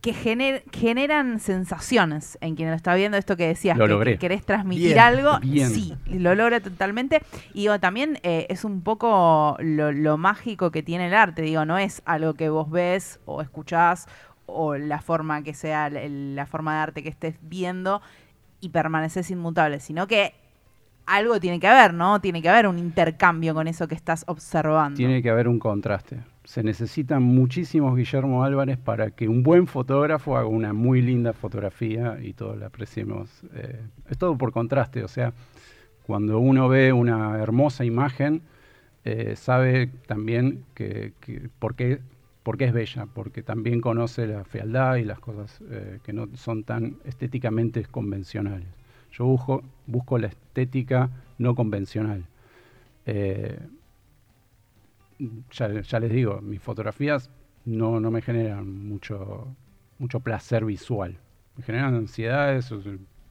que 0.04 0.12
generan 0.14 1.40
sensaciones 1.40 2.38
en 2.42 2.58
quien 2.58 2.70
lo 2.70 2.76
está 2.76 2.94
viendo. 2.94 3.18
Esto 3.18 3.38
que 3.38 3.48
decías, 3.48 3.80
que, 3.80 4.18
querés 4.18 4.46
transmitir 4.46 5.00
algo. 5.00 5.40
Sí, 5.42 5.96
lo 6.08 6.36
logra 6.36 6.60
totalmente. 6.60 7.22
Y 7.54 7.62
digo, 7.62 7.80
también 7.80 8.20
eh, 8.22 8.46
es 8.50 8.66
un 8.66 8.82
poco 8.82 9.56
lo, 9.62 10.18
mágico 10.18 10.72
que 10.72 10.84
tiene 10.84 11.08
el 11.08 11.14
arte. 11.14 11.42
Digo, 11.42 11.64
no 11.64 11.78
es 11.78 12.02
algo 12.04 12.34
que 12.34 12.50
vos 12.50 12.70
ves 12.70 13.22
o 13.24 13.42
escuchás 13.42 14.08
o 14.46 14.76
la 14.76 15.00
forma 15.00 15.42
que 15.42 15.54
sea, 15.54 15.90
la 15.90 16.46
forma 16.48 16.76
de 16.76 16.80
arte 16.82 17.02
que 17.02 17.08
estés 17.08 17.36
viendo 17.42 18.02
y 18.60 18.70
permaneces 18.70 19.32
inmutable, 19.32 19.80
sino 19.80 20.06
que 20.06 20.34
algo 21.06 21.40
tiene 21.40 21.62
que 21.62 21.68
haber, 21.70 21.94
¿no? 21.94 22.20
Tiene 22.20 22.42
que 22.42 22.50
haber 22.50 22.68
un 22.68 22.78
intercambio 22.78 23.54
con 23.54 23.70
eso 23.70 23.88
que 23.88 23.96
estás 23.96 24.26
observando. 24.28 24.98
Tiene 24.98 25.24
que 25.24 25.30
haber 25.30 25.48
un 25.48 25.60
contraste 25.60 26.33
se 26.44 26.62
necesitan 26.62 27.24
muchísimos 27.24 27.96
Guillermo 27.96 28.44
Álvarez 28.44 28.78
para 28.78 29.12
que 29.12 29.28
un 29.28 29.44
buen 29.44 29.68
fotógrafo 29.68 30.38
haga 30.38 30.48
una 30.48 30.74
muy 30.74 31.02
linda 31.02 31.34
fotografía 31.34 32.18
y 32.22 32.34
todos 32.34 32.58
la 32.58 32.68
apreciemos. 32.68 33.30
Eh, 33.54 33.82
es 34.10 34.18
todo 34.18 34.38
por 34.38 34.52
contraste, 34.52 35.04
o 35.04 35.08
sea, 35.08 35.34
cuando 36.06 36.40
uno 36.40 36.68
ve 36.68 36.92
una 36.92 37.40
hermosa 37.40 37.86
imagen, 37.86 38.42
eh, 39.06 39.36
sabe 39.36 39.88
también 40.06 40.66
que, 40.74 41.14
por 41.60 41.76
qué 41.76 42.00
porque 42.44 42.66
es 42.66 42.74
bella, 42.74 43.06
porque 43.06 43.42
también 43.42 43.80
conoce 43.80 44.28
la 44.28 44.44
fealdad 44.44 44.98
y 44.98 45.06
las 45.06 45.20
cosas 45.20 45.62
eh, 45.70 46.00
que 46.04 46.12
no 46.12 46.28
son 46.36 46.66
tan 46.66 46.98
estéticamente 47.06 47.86
convencionales. 47.86 48.68
Yo 49.14 49.24
busco, 49.26 49.64
busco 49.88 50.18
la 50.18 50.28
estética 50.28 51.10
no 51.38 51.56
convencional. 51.56 52.26
Ya, 55.52 55.82
ya, 55.82 56.00
les 56.00 56.12
digo, 56.12 56.42
mis 56.42 56.62
fotografías 56.62 57.30
no, 57.66 58.00
no 58.00 58.12
me 58.12 58.22
generan 58.22 58.88
mucho, 58.88 59.48
mucho 60.00 60.20
placer 60.20 60.66
visual. 60.66 61.18
Me 61.58 61.64
generan 61.64 61.96
ansiedades, 61.96 62.74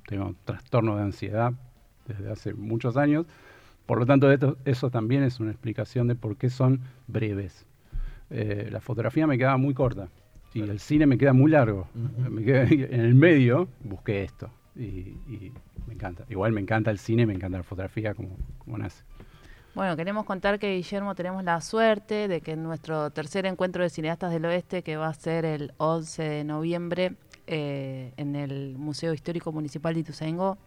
tengo 0.07 0.35
trastorno 0.45 0.97
de 0.97 1.03
ansiedad 1.03 1.53
desde 2.07 2.31
hace 2.31 2.55
muchos 2.55 2.97
años. 2.97 3.27
Por 3.87 3.99
lo 3.99 4.07
tanto, 4.07 4.31
esto, 4.31 4.57
eso 4.65 4.91
también 4.91 5.23
es 5.23 5.41
una 5.41 5.51
explicación 5.51 6.07
de 6.07 6.15
por 6.15 6.37
qué 6.37 6.51
son 6.51 6.81
breves. 7.09 7.67
Eh, 8.31 8.69
la 8.71 8.81
fotografía 8.81 9.27
me 9.27 9.37
quedaba 9.37 9.57
muy 9.57 9.75
corta 9.75 10.09
y 10.55 10.61
el 10.63 10.79
cine 10.79 11.07
me 11.07 11.19
queda 11.19 11.33
muy 11.33 11.51
largo. 11.51 11.89
me 11.95 12.43
en 12.63 13.01
el 13.01 13.15
medio 13.15 13.69
busqué 13.85 14.23
esto 14.23 14.51
y, 14.77 15.53
me 15.87 15.95
encanta. 15.95 16.25
Igual 16.29 16.53
me 16.53 16.61
encanta 16.61 16.91
el 16.91 16.99
cine, 16.99 17.27
me 17.27 17.35
encanta 17.35 17.59
la 17.59 17.65
fotografía 17.65 18.15
como, 18.15 18.37
como 18.59 18.79
nace. 18.79 19.03
Bueno, 19.75 19.97
queremos 19.97 20.27
contar 20.27 20.59
que 20.59 20.75
Guillermo 20.77 21.15
tenemos 21.15 21.43
la 21.45 21.59
suerte 21.63 22.29
de 22.29 22.43
que 22.43 22.53
en 22.53 22.63
nuestro 22.63 23.11
tercer 23.11 23.47
encuentro 23.47 23.83
de 23.83 23.89
cineastas 23.89 24.31
del 24.31 24.45
oeste, 24.45 24.83
que 24.83 24.99
va 24.99 25.07
a 25.07 25.15
ser 25.15 25.47
el 25.47 25.73
11 25.79 26.23
de 26.23 26.45
noviembre 26.45 27.15
eh, 27.47 28.13
en 28.19 28.37
el 28.37 28.77
Museo 28.77 29.15
Histórico 29.15 29.51
Municipal 29.51 29.95
de 29.95 30.01
Ituzaingó, 30.01 30.59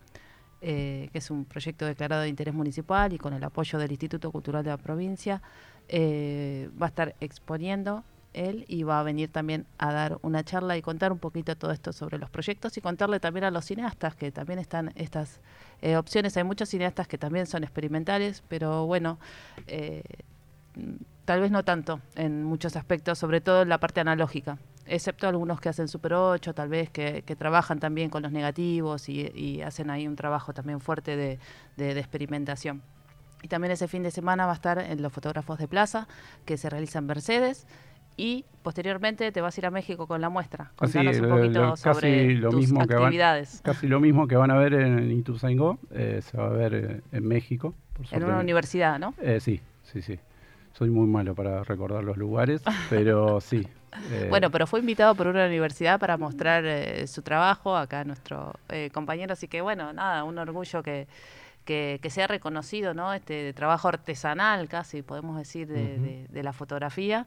eh, 0.59 1.09
que 1.11 1.19
es 1.19 1.29
un 1.29 1.45
proyecto 1.45 1.85
declarado 1.85 2.23
de 2.23 2.29
interés 2.29 2.55
municipal 2.55 3.13
y 3.13 3.19
con 3.19 3.33
el 3.33 3.43
apoyo 3.43 3.77
del 3.77 3.91
Instituto 3.91 4.31
Cultural 4.31 4.63
de 4.63 4.71
la 4.71 4.77
provincia, 4.77 5.39
eh, 5.87 6.71
va 6.81 6.87
a 6.87 6.89
estar 6.89 7.15
exponiendo 7.19 8.03
él 8.35 8.65
y 8.67 8.83
va 8.83 8.99
a 8.99 9.03
venir 9.03 9.31
también 9.31 9.65
a 9.77 9.91
dar 9.91 10.19
una 10.21 10.43
charla 10.43 10.77
y 10.77 10.81
contar 10.81 11.11
un 11.11 11.19
poquito 11.19 11.55
todo 11.55 11.71
esto 11.71 11.93
sobre 11.93 12.17
los 12.17 12.29
proyectos 12.29 12.77
y 12.77 12.81
contarle 12.81 13.19
también 13.19 13.45
a 13.45 13.51
los 13.51 13.65
cineastas 13.65 14.15
que 14.15 14.31
también 14.31 14.59
están 14.59 14.91
estas 14.95 15.39
eh, 15.81 15.97
opciones. 15.97 16.35
Hay 16.37 16.43
muchos 16.43 16.69
cineastas 16.69 17.07
que 17.07 17.17
también 17.17 17.47
son 17.47 17.63
experimentales, 17.63 18.43
pero 18.47 18.85
bueno, 18.85 19.17
eh, 19.67 20.03
tal 21.25 21.41
vez 21.41 21.51
no 21.51 21.63
tanto 21.63 22.01
en 22.15 22.43
muchos 22.43 22.75
aspectos, 22.75 23.17
sobre 23.17 23.41
todo 23.41 23.61
en 23.61 23.69
la 23.69 23.79
parte 23.79 24.01
analógica, 24.01 24.57
excepto 24.85 25.27
algunos 25.27 25.59
que 25.59 25.69
hacen 25.69 25.87
Super 25.87 26.13
8, 26.13 26.53
tal 26.53 26.69
vez 26.69 26.89
que, 26.89 27.23
trabajan 27.37 27.79
también 27.79 28.09
con 28.09 28.21
los 28.21 28.31
negativos 28.31 29.09
y, 29.09 29.61
hacen 29.61 29.89
ahí 29.89 30.07
un 30.07 30.15
trabajo 30.15 30.53
también 30.53 30.79
fuerte 30.81 31.39
de 31.77 31.99
experimentación. 31.99 32.83
Y 33.45 33.47
también 33.47 33.71
ese 33.71 33.87
fin 33.87 34.01
de 34.01 34.09
semana 34.09 34.47
va 34.47 34.53
a 34.53 34.55
estar 34.55 34.79
en 34.79 35.03
los 35.03 35.13
fotógrafos 35.13 35.59
de 35.59 35.67
plaza, 35.67 36.07
que 36.45 36.57
se 36.57 36.67
realiza 36.67 36.97
en 36.97 37.05
Mercedes. 37.05 37.67
Y 38.17 38.45
posteriormente 38.63 39.31
te 39.31 39.41
vas 39.41 39.57
a 39.57 39.61
ir 39.61 39.65
a 39.65 39.71
México 39.71 40.07
con 40.07 40.21
la 40.21 40.29
muestra. 40.29 40.71
Contanos 40.75 41.19
un 41.19 41.29
poquito 41.29 41.75
sobre 41.75 42.33
lo 42.33 42.49
tus 42.49 42.61
mismo 42.61 42.81
actividades. 42.81 43.61
Que 43.61 43.69
van, 43.69 43.75
casi 43.75 43.87
lo 43.87 43.99
mismo 43.99 44.27
que 44.27 44.35
van 44.35 44.51
a 44.51 44.55
ver 44.55 44.73
en 44.73 45.11
Ituzaingó, 45.11 45.77
eh, 45.91 46.21
se 46.23 46.37
va 46.37 46.47
a 46.47 46.49
ver 46.49 46.73
eh, 46.73 47.01
en 47.11 47.27
México. 47.27 47.73
en 48.11 48.23
una 48.23 48.39
universidad, 48.39 48.97
¿no? 48.97 49.13
Eh, 49.21 49.39
sí, 49.39 49.61
sí, 49.83 50.01
sí. 50.01 50.19
Soy 50.73 50.89
muy 50.89 51.07
malo 51.07 51.35
para 51.35 51.63
recordar 51.63 52.03
los 52.03 52.17
lugares, 52.17 52.61
pero 52.89 53.39
sí. 53.41 53.67
Bueno, 54.29 54.51
pero 54.51 54.67
fue 54.67 54.81
invitado 54.81 55.15
por 55.15 55.27
una 55.27 55.45
universidad 55.45 55.99
para 55.99 56.17
mostrar 56.17 56.65
su 57.07 57.21
trabajo 57.21 57.77
acá 57.77 58.03
nuestro 58.03 58.53
compañero, 58.91 59.31
así 59.31 59.47
que 59.47 59.61
bueno, 59.61 59.93
nada, 59.93 60.25
un 60.25 60.37
orgullo 60.37 60.83
que, 60.83 61.07
que, 61.63 61.99
que, 62.01 62.09
sea 62.09 62.27
reconocido, 62.27 62.93
¿no? 62.93 63.13
Este 63.13 63.53
trabajo 63.53 63.87
artesanal, 63.87 64.67
casi 64.67 65.01
podemos 65.01 65.37
decir, 65.37 65.67
de, 65.67 66.27
de, 66.29 66.43
la 66.43 66.51
fotografía. 66.51 67.25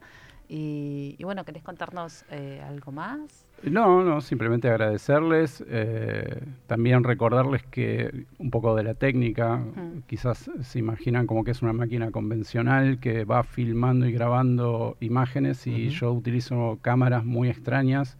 Y, 0.51 1.15
bueno, 1.23 1.45
¿querés 1.45 1.61
contarnos 1.61 2.25
eh, 2.31 2.59
algo 2.67 2.91
más? 2.91 3.45
No, 3.61 4.03
no, 4.03 4.19
simplemente 4.19 4.67
agradecerles, 4.67 5.63
eh, 5.67 6.41
también 6.65 7.03
recordarles 7.03 7.61
que 7.65 8.25
un 8.39 8.49
poco 8.49 8.75
de 8.75 8.81
la 8.81 8.95
técnica, 8.95 9.63
quizás 10.07 10.49
se 10.61 10.79
imaginan 10.79 11.27
como 11.27 11.43
que 11.43 11.51
es 11.51 11.61
una 11.61 11.73
máquina 11.73 12.09
convencional 12.09 12.99
que 12.99 13.25
va 13.25 13.43
filmando 13.43 14.07
y 14.07 14.11
grabando 14.11 14.97
imágenes 15.01 15.67
y 15.67 15.89
yo 15.89 16.11
utilizo 16.11 16.79
cámaras 16.81 17.25
muy 17.25 17.49
extrañas 17.49 18.17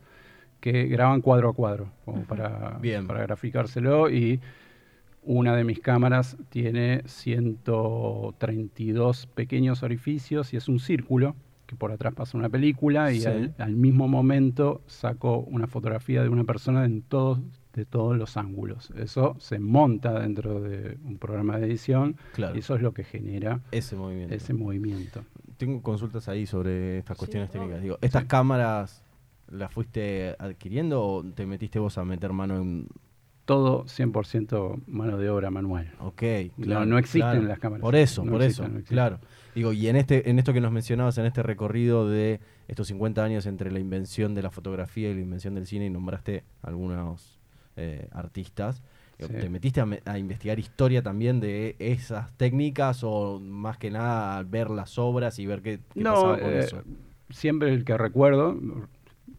que 0.60 0.86
graban 0.86 1.22
cuadro 1.22 1.50
a 1.50 1.54
cuadro, 1.54 1.90
como 2.06 2.26
para, 2.26 2.78
Bien. 2.80 3.08
para 3.08 3.24
graficárselo 3.24 4.12
y 4.12 4.40
una 5.24 5.56
de 5.56 5.64
mis 5.64 5.80
cámaras 5.80 6.38
tiene 6.50 7.02
132 7.06 9.26
pequeños 9.28 9.82
orificios 9.82 10.54
y 10.54 10.58
es 10.58 10.68
un 10.68 10.80
círculo 10.80 11.36
que 11.70 11.76
por 11.76 11.92
atrás 11.92 12.16
pasa 12.16 12.36
una 12.36 12.50
película 12.50 13.14
y 13.14 13.24
al, 13.26 13.76
mismo 13.76 14.08
momento 14.08 14.82
saco 14.88 15.38
una 15.38 15.68
fotografía 15.68 16.24
de 16.24 16.30
una 16.30 16.44
persona 16.44 16.84
en 16.84 17.04
todos 17.04 17.40
de 17.74 17.86
todos 17.86 18.18
los 18.18 18.38
ángulos. 18.38 18.90
Eso 18.98 19.36
se 19.40 19.60
monta 19.60 20.20
dentro 20.20 20.62
de 20.62 20.98
un 21.06 21.20
programa 21.20 21.60
de 21.60 21.68
edición 21.68 22.18
y 22.56 22.58
eso 22.58 22.76
es 22.76 22.82
lo 22.82 22.92
que 22.96 23.04
genera 23.04 23.62
ese 23.72 23.96
movimiento. 23.96 24.34
Ese 24.34 24.56
movimiento. 24.56 25.24
Tengo 25.58 25.80
consultas 25.84 26.28
ahí 26.28 26.48
sobre 26.48 26.98
estas 26.98 27.16
cuestiones 27.16 27.52
técnicas. 27.52 27.84
Digo, 27.84 28.00
¿estas 28.02 28.26
cámaras 28.26 29.04
las 29.52 29.72
fuiste 29.72 30.36
adquiriendo 30.40 31.04
o 31.04 31.24
te 31.24 31.46
metiste 31.46 31.78
vos 31.78 32.00
a 32.00 32.04
meter 32.04 32.34
mano 32.34 32.58
en 32.58 32.88
todo 33.46 33.86
100% 33.86 34.82
mano 34.88 35.18
de 35.18 35.30
obra 35.30 35.50
manual. 35.50 35.92
Ok, 36.00 36.24
claro. 36.62 36.86
No, 36.86 36.98
existen 37.00 37.48
las 37.48 37.58
cámaras. 37.58 37.82
Por 37.82 37.96
eso, 37.96 38.24
por 38.24 38.42
eso, 38.44 38.64
claro. 38.88 39.20
Digo, 39.60 39.74
y 39.74 39.90
en 39.90 39.98
este, 39.98 40.30
en 40.30 40.40
esto 40.40 40.54
que 40.54 40.62
nos 40.62 40.72
mencionabas, 40.72 41.18
en 41.18 41.26
este 41.26 41.44
recorrido 41.44 42.08
de 42.08 42.40
estos 42.70 42.88
50 42.88 43.22
años 43.22 43.46
entre 43.46 43.74
la 43.74 43.80
invención 43.80 44.34
de 44.34 44.42
la 44.42 44.52
fotografía 44.52 45.10
y 45.10 45.14
la 45.14 45.20
invención 45.20 45.54
del 45.54 45.68
cine, 45.68 45.86
y 45.86 45.90
nombraste 45.90 46.46
algunos 46.62 47.38
eh, 47.76 48.08
artistas, 48.14 48.82
¿te 49.18 49.50
metiste 49.50 49.82
a, 50.06 50.18
investigar 50.18 50.60
historia 50.60 51.04
también 51.04 51.42
de 51.42 51.76
esas 51.78 52.32
técnicas 52.38 53.04
o 53.04 53.42
más 53.42 53.78
que 53.78 53.92
nada 53.92 54.42
ver 54.44 54.70
las 54.70 54.98
obras 54.98 55.40
y 55.40 55.46
ver 55.46 55.62
qué, 55.62 55.82
no, 55.94 56.14
pasaba 56.14 56.40
con 56.40 56.54
eh, 56.54 56.60
eso? 56.60 56.82
Siempre 57.30 57.74
el 57.74 57.84
que 57.84 57.98
recuerdo, 57.98 58.58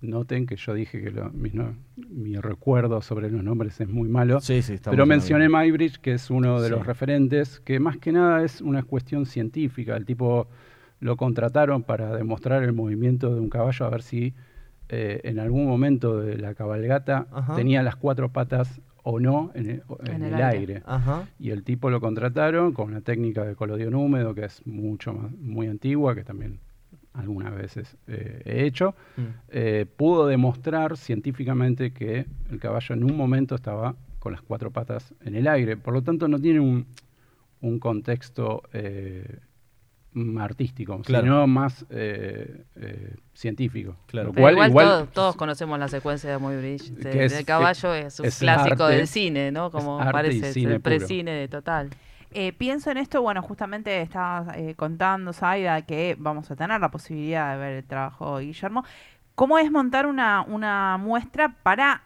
Noten 0.00 0.46
que 0.46 0.56
yo 0.56 0.72
dije 0.72 1.02
que 1.02 1.12
mi, 1.32 2.36
recuerdo 2.36 3.02
sobre 3.02 3.30
los 3.30 3.44
nombres 3.44 3.80
es 3.80 3.88
muy 3.88 4.08
malo. 4.08 4.40
Sí, 4.40 4.62
sí, 4.62 4.76
pero 4.82 5.04
mencioné 5.04 5.48
Maybridge, 5.48 5.98
que 5.98 6.14
es 6.14 6.30
uno 6.30 6.60
de 6.60 6.70
los 6.70 6.86
referentes, 6.86 7.60
que 7.60 7.80
más 7.80 7.98
que 7.98 8.12
nada 8.12 8.42
es 8.42 8.62
una 8.62 8.82
cuestión 8.82 9.26
científica. 9.26 9.96
El 9.96 10.06
tipo 10.06 10.48
lo 11.00 11.16
contrataron 11.16 11.82
para 11.82 12.16
demostrar 12.16 12.62
el 12.62 12.72
movimiento 12.72 13.34
de 13.34 13.40
un 13.40 13.50
caballo, 13.50 13.84
a 13.84 13.90
ver 13.90 14.02
si 14.02 14.34
eh, 14.88 15.20
en 15.24 15.38
algún 15.38 15.66
momento 15.66 16.18
de 16.18 16.38
la 16.38 16.54
cabalgata 16.54 17.26
tenía 17.54 17.82
las 17.82 17.96
cuatro 17.96 18.32
patas 18.32 18.80
o 19.02 19.20
no 19.20 19.50
en 19.54 19.82
el, 20.24 20.34
aire. 20.34 20.82
Y 21.38 21.50
el 21.50 21.62
tipo 21.62 21.90
lo 21.90 22.00
contrataron 22.00 22.72
con 22.72 22.88
una 22.88 23.00
técnica 23.00 23.44
de 23.44 23.54
colodión 23.54 23.94
húmedo 23.94 24.34
que 24.34 24.46
es 24.46 24.66
mucho 24.66 25.12
más, 25.12 25.32
muy 25.32 25.68
antigua, 25.68 26.14
que 26.14 26.24
también 26.24 26.58
algunas 27.12 27.54
veces 27.54 27.96
eh, 28.06 28.42
he 28.44 28.64
hecho, 28.64 28.94
mm. 29.16 29.22
eh, 29.48 29.86
pudo 29.96 30.26
demostrar 30.26 30.96
científicamente 30.96 31.92
que 31.92 32.26
el 32.50 32.60
caballo 32.60 32.94
en 32.94 33.04
un 33.04 33.16
momento 33.16 33.54
estaba 33.54 33.96
con 34.18 34.32
las 34.32 34.42
cuatro 34.42 34.70
patas 34.70 35.14
en 35.24 35.34
el 35.34 35.48
aire. 35.48 35.76
Por 35.76 35.94
lo 35.94 36.02
tanto, 36.02 36.28
no 36.28 36.38
tiene 36.38 36.60
un, 36.60 36.86
contexto 37.78 38.62
eh, 38.72 39.38
artístico, 40.38 41.00
sino 41.04 41.46
más 41.46 41.84
científico. 43.34 43.96
Claro. 44.06 44.32
igual, 44.36 45.08
todos, 45.12 45.36
conocemos 45.36 45.78
la 45.78 45.88
secuencia 45.88 46.30
de 46.30 46.38
Muy 46.38 46.56
Bridge. 46.56 46.90
De, 46.92 47.44
caballo 47.44 47.94
es, 47.94 48.20
un 48.20 48.30
clásico 48.30 48.86
del 48.86 49.06
cine, 49.06 49.50
¿no? 49.50 49.70
Como 49.70 49.98
parece, 49.98 50.58
el 50.60 50.80
precine 50.80 51.32
de 51.32 51.48
total. 51.48 51.90
Eh, 52.32 52.52
pienso 52.52 52.90
en 52.90 52.96
esto, 52.96 53.22
bueno, 53.22 53.42
justamente 53.42 54.00
estabas 54.02 54.56
eh, 54.56 54.74
contando, 54.76 55.32
Zaida, 55.32 55.82
que 55.82 56.16
vamos 56.18 56.48
a 56.50 56.56
tener 56.56 56.80
la 56.80 56.90
posibilidad 56.90 57.52
de 57.52 57.58
ver 57.58 57.72
el 57.78 57.84
trabajo 57.84 58.38
de 58.38 58.44
Guillermo. 58.46 58.84
¿Cómo 59.34 59.58
es 59.58 59.70
montar 59.70 60.06
una, 60.06 60.42
una 60.42 60.96
muestra 60.98 61.56
para 61.62 62.02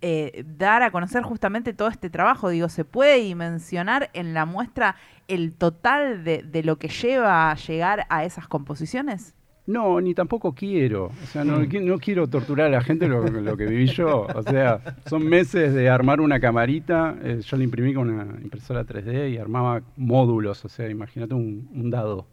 eh, 0.00 0.44
dar 0.46 0.82
a 0.82 0.90
conocer 0.90 1.22
justamente 1.24 1.74
todo 1.74 1.88
este 1.88 2.08
trabajo? 2.08 2.48
Digo, 2.48 2.70
¿se 2.70 2.84
puede 2.86 3.16
dimensionar 3.16 4.08
en 4.14 4.32
la 4.32 4.46
muestra 4.46 4.96
el 5.28 5.52
total 5.52 6.24
de, 6.24 6.42
de 6.42 6.62
lo 6.62 6.78
que 6.78 6.88
lleva 6.88 7.50
a 7.50 7.54
llegar 7.56 8.06
a 8.08 8.24
esas 8.24 8.48
composiciones? 8.48 9.34
No, 9.66 10.00
ni 10.00 10.14
tampoco 10.14 10.54
quiero. 10.54 11.06
O 11.06 11.26
sea, 11.26 11.44
no, 11.44 11.58
mm. 11.58 11.98
quiero 11.98 12.28
torturar 12.28 12.68
a 12.68 12.70
la 12.70 12.80
gente 12.82 13.08
lo, 13.08 13.26
lo, 13.26 13.56
que 13.56 13.66
viví 13.66 13.86
yo. 13.86 14.26
O 14.34 14.42
sea, 14.42 14.80
son 15.06 15.26
meses 15.26 15.74
de 15.74 15.88
armar 15.88 16.20
una 16.20 16.38
camarita. 16.38 17.16
Eh, 17.22 17.40
yo 17.44 17.56
la 17.56 17.64
imprimí 17.64 17.92
con 17.92 18.08
una 18.08 18.40
impresora 18.40 18.84
3D 18.84 19.32
y 19.32 19.38
armaba 19.38 19.82
módulos. 19.96 20.64
O 20.64 20.68
sea, 20.68 20.88
imagínate 20.88 21.34
un, 21.34 21.90
dado. 21.90 22.26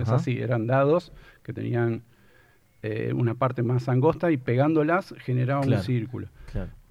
Es 0.00 0.08
así, 0.08 0.38
eran 0.38 0.66
dados 0.66 1.12
que 1.42 1.52
tenían 1.52 2.02
eh, 2.82 3.12
una 3.14 3.34
parte 3.34 3.62
más 3.62 3.88
angosta 3.88 4.30
y 4.30 4.36
pegándolas 4.36 5.14
generaba 5.18 5.62
un 5.62 5.78
círculo. 5.78 6.28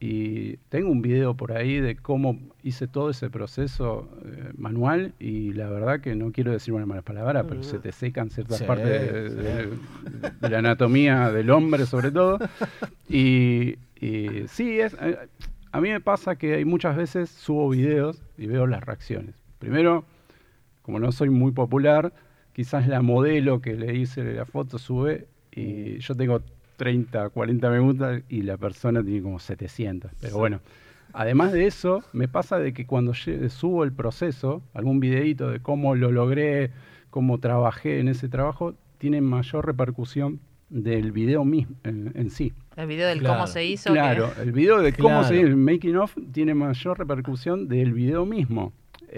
Y 0.07 0.57
tengo 0.69 0.91
un 0.91 1.01
video 1.01 1.33
por 1.35 1.51
ahí 1.53 1.79
de 1.79 1.95
cómo 1.95 2.37
hice 2.61 2.87
todo 2.87 3.09
ese 3.09 3.31
proceso 3.31 4.07
eh, 4.23 4.51
manual 4.55 5.13
y 5.19 5.51
la 5.53 5.67
verdad 5.67 5.99
que 5.99 6.13
no 6.15 6.31
quiero 6.31 6.51
decir 6.51 6.75
una 6.75 6.85
mala 6.85 7.01
palabra, 7.01 7.45
pero 7.47 7.63
se 7.63 7.79
te 7.79 7.91
secan 7.91 8.29
ciertas 8.29 8.59
Sí, 8.59 8.65
partes 8.65 8.85
de, 8.87 9.29
sí. 9.29 9.35
de- 9.35 10.29
de 10.41 10.49
la 10.49 10.59
anatomía 10.59 11.31
del 11.31 11.49
hombre 11.49 11.87
sobre 11.87 12.11
todo. 12.11 12.37
Y, 13.09 13.77
y 13.99 14.43
sí, 14.47 14.79
es, 14.79 14.95
eh, 15.01 15.17
a 15.71 15.81
mí 15.81 15.89
me 15.89 16.01
pasa 16.01 16.35
que 16.35 16.53
hay 16.55 16.65
muchas 16.65 16.95
veces 16.95 17.29
subo 17.31 17.69
videos 17.69 18.21
y 18.37 18.45
veo 18.45 18.67
las 18.67 18.83
reacciones. 18.83 19.33
Primero, 19.57 20.05
como 20.83 20.99
no 20.99 21.11
soy 21.11 21.29
muy 21.31 21.51
popular, 21.51 22.13
quizás 22.53 22.87
la 22.87 23.01
modelo 23.01 23.59
que 23.59 23.73
le 23.73 23.95
hice 23.95 24.23
la 24.35 24.45
foto 24.45 24.77
sube 24.77 25.27
y 25.51 25.97
yo 25.97 26.13
tengo 26.15 26.41
30, 26.77 27.29
40 27.29 27.69
me 27.69 27.79
gusta 27.79 28.21
y 28.29 28.41
la 28.43 28.57
persona 28.57 29.03
tiene 29.03 29.21
como 29.21 29.39
700. 29.39 30.11
Pero 30.21 30.37
bueno, 30.37 30.59
además 31.13 31.51
de 31.53 31.67
eso, 31.67 32.03
me 32.13 32.27
pasa 32.27 32.59
de 32.59 32.73
que 32.73 32.85
cuando 32.85 33.13
subo 33.13 33.83
el 33.83 33.91
proceso, 33.93 34.61
algún 34.73 34.99
videito 34.99 35.49
de 35.49 35.59
cómo 35.59 35.95
lo 35.95 36.11
logré, 36.11 36.71
cómo 37.09 37.39
trabajé 37.39 37.99
en 37.99 38.07
ese 38.09 38.27
trabajo, 38.29 38.75
tiene 38.97 39.21
mayor 39.21 39.65
repercusión 39.65 40.39
del 40.69 41.11
video 41.11 41.45
mismo 41.45 41.75
en, 41.83 42.11
en 42.15 42.29
sí. 42.31 42.51
El 42.75 42.87
video 42.87 43.07
del 43.07 43.19
Claro. 43.19 43.35
cómo 43.35 43.47
se 43.47 43.63
hizo. 43.65 43.89
que- 43.93 43.99
Claro, 43.99 44.31
el 44.41 44.51
video 44.51 44.81
de 44.81 44.91
cómo 44.93 45.19
Claro. 45.19 45.27
se 45.27 45.39
el 45.39 45.55
making 45.55 45.95
of 45.97 46.13
tiene 46.33 46.53
mayor 46.55 46.97
repercusión 46.99 47.67
del 47.67 47.93
video 47.93 48.25
mismo. 48.25 48.73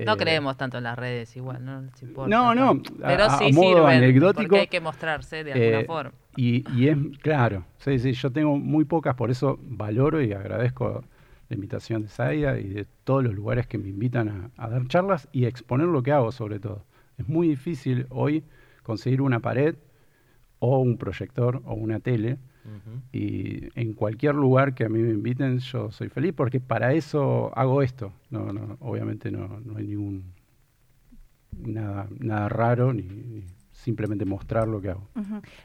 No 0.05 0.13
Eh, 0.13 0.17
creemos 0.17 0.57
tanto 0.57 0.77
en 0.77 0.83
las 0.83 0.95
redes 0.99 1.35
igual, 1.37 1.63
no 1.65 1.81
nos 1.81 2.03
importa. 2.03 2.29
No, 2.29 2.53
no, 2.53 2.83
Pero 2.99 3.23
a- 3.23 3.33
a 3.33 3.37
sí 3.39 3.51
modo 3.53 3.77
sirven, 3.87 3.97
anecdótico, 4.03 4.43
porque 4.43 4.59
hay 4.59 4.67
que 4.67 4.81
mostrarse 4.81 5.43
de 5.43 5.53
alguna 5.53 5.79
eh, 5.79 5.85
forma. 5.85 6.11
Y, 6.37 6.63
y 6.73 6.87
es 6.87 6.97
claro, 7.21 7.65
sí, 7.79 7.99
sí, 7.99 8.13
yo 8.13 8.31
tengo 8.31 8.57
muy 8.57 8.85
pocas, 8.85 9.15
por 9.15 9.31
eso 9.31 9.59
valoro 9.63 10.21
y 10.21 10.31
agradezco 10.31 11.03
la 11.49 11.55
invitación 11.55 12.03
de 12.03 12.07
Saida 12.09 12.59
y 12.59 12.69
de 12.69 12.85
todos 13.03 13.23
los 13.23 13.33
lugares 13.33 13.67
que 13.67 13.77
me 13.77 13.89
invitan 13.89 14.29
a, 14.29 14.51
a 14.55 14.69
dar 14.69 14.87
charlas 14.87 15.27
y 15.31 15.45
a 15.45 15.47
exponer 15.49 15.87
lo 15.87 16.03
que 16.03 16.11
hago 16.11 16.31
sobre 16.31 16.59
todo. 16.59 16.85
Es 17.17 17.27
muy 17.27 17.47
difícil 17.47 18.05
hoy 18.09 18.43
conseguir 18.83 19.21
una 19.21 19.39
pared 19.39 19.75
o 20.59 20.79
un 20.79 20.97
proyector 20.97 21.61
o 21.65 21.73
una 21.73 21.99
tele 21.99 22.37
y 23.13 23.69
en 23.79 23.93
cualquier 23.93 24.35
lugar 24.35 24.75
que 24.75 24.83
a 24.83 24.89
mí 24.89 24.99
me 24.99 25.11
inviten 25.11 25.59
yo 25.59 25.89
soy 25.91 26.09
feliz 26.09 26.33
porque 26.33 26.59
para 26.59 26.93
eso 26.93 27.51
hago 27.57 27.81
esto. 27.81 28.11
No, 28.29 28.51
no, 28.51 28.77
obviamente 28.81 29.31
no, 29.31 29.59
no 29.63 29.77
hay 29.77 29.87
ningún 29.87 30.33
nada, 31.57 32.07
nada 32.19 32.49
raro 32.49 32.93
ni, 32.93 33.03
ni 33.03 33.43
simplemente 33.87 34.25
mostrar 34.25 34.67
lo 34.67 34.81
que 34.81 34.89
hago. 34.89 35.07